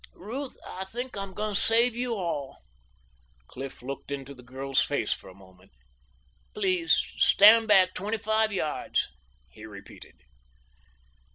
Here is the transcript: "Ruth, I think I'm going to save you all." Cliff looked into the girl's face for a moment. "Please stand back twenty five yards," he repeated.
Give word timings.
"Ruth, 0.15 0.57
I 0.67 0.85
think 0.85 1.15
I'm 1.15 1.35
going 1.35 1.53
to 1.53 1.59
save 1.59 1.95
you 1.95 2.15
all." 2.15 2.63
Cliff 3.45 3.83
looked 3.83 4.09
into 4.09 4.33
the 4.33 4.41
girl's 4.41 4.81
face 4.83 5.13
for 5.13 5.29
a 5.29 5.35
moment. 5.35 5.73
"Please 6.55 6.97
stand 7.19 7.67
back 7.67 7.93
twenty 7.93 8.17
five 8.17 8.51
yards," 8.51 9.07
he 9.51 9.63
repeated. 9.63 10.23